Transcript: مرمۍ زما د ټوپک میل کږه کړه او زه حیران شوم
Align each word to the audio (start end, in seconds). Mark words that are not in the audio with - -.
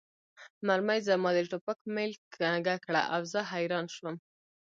مرمۍ 0.67 0.99
زما 1.09 1.29
د 1.35 1.39
ټوپک 1.51 1.79
میل 1.95 2.13
کږه 2.35 2.75
کړه 2.85 3.01
او 3.13 3.21
زه 3.31 3.39
حیران 3.51 3.85
شوم 3.95 4.15